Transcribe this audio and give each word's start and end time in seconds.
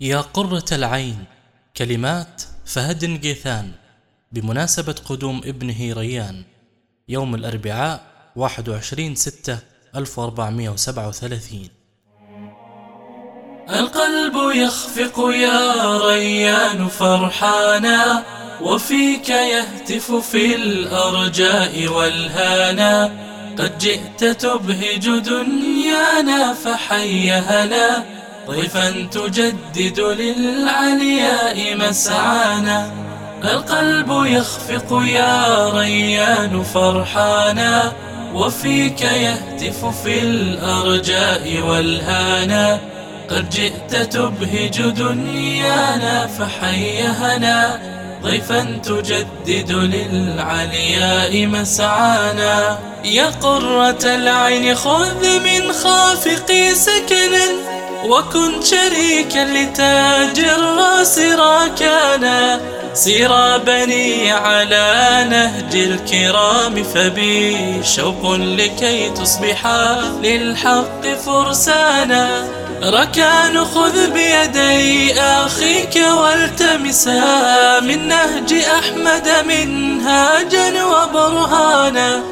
يا 0.00 0.20
قرة 0.20 0.64
العين 0.72 1.24
كلمات 1.76 2.42
فهد 2.66 3.20
قيثان 3.22 3.72
بمناسبة 4.32 4.94
قدوم 5.08 5.40
ابنه 5.44 5.92
ريان. 5.92 6.42
يوم 7.08 7.34
الأربعاء 7.34 8.00
21 8.36 9.14
ستة 9.14 9.58
1437 9.96 11.68
القلب 13.70 14.56
يخفق 14.56 15.18
يا 15.34 15.98
ريان 15.98 16.88
فرحانا 16.88 18.24
وفيك 18.62 19.28
يهتف 19.28 20.12
في 20.12 20.54
الأرجاء 20.54 21.86
والهانا. 21.86 23.28
قد 23.58 23.78
جئت 23.78 24.24
تبهج 24.24 25.08
دنيانا 25.18 26.54
فحي 26.54 27.30
هلا 27.30 28.17
ضيفا 28.48 28.90
تجدد 29.12 30.00
للعلياء 30.00 31.76
مسعانا 31.76 32.92
القلب 33.44 34.24
يخفق 34.26 35.02
يا 35.06 35.68
ريان 35.68 36.62
فرحانا 36.62 37.92
وفيك 38.34 39.02
يهتف 39.02 39.84
في 40.02 40.20
الأرجاء 40.22 41.62
والهانا 41.68 42.80
قد 43.30 43.50
جئت 43.50 43.96
تبهج 43.96 44.80
دنيانا 44.80 46.26
فحي 46.26 47.02
هنا 47.02 47.80
ضيفا 48.22 48.80
تجدد 48.84 49.72
للعلياء 49.72 51.46
مسعانا. 51.46 52.78
يا 53.04 53.26
قرة 53.26 54.04
العين 54.04 54.74
خذ 54.74 55.38
من 55.38 55.72
خافقي 55.72 56.74
سكنا 56.74 57.46
وكن 58.08 58.62
شريكا 58.62 59.44
لتاج 59.44 60.38
الراس 60.38 61.18
راكانا 61.18 62.60
سيرا 62.94 63.56
بني 63.56 64.32
على 64.32 65.26
نهج 65.30 65.74
الكرام 65.74 66.84
فبي 66.84 67.56
شوق 67.84 68.34
لكي 68.34 69.10
تصبحا 69.10 70.00
للحق 70.22 71.06
فرسانا. 71.26 72.48
ركان 72.82 73.64
خذ 73.64 74.10
بيدي 74.10 75.20
أخيك 75.20 76.00
والتمسا 76.18 77.80
من 77.80 78.08
نهج 78.08 78.52
أحمد 78.54 79.28
منهاجا 79.48 80.84
وبرهانا. 80.84 82.22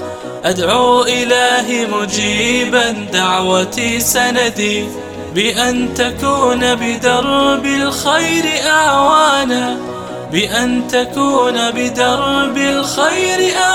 أدعو 0.44 1.02
إلهي 1.02 1.86
مجيبا 1.86 2.90
دعوتي 3.12 4.00
سندي. 4.00 5.05
بأن 5.36 5.94
تكون 5.94 6.74
بدرب 6.74 7.66
الخير 7.66 8.44
أعوانا. 8.66 9.76
بأن 10.32 10.88
تكون 10.88 11.70
بدرب 11.70 12.56
الخير 12.56 13.56
أعوانا 13.56 13.65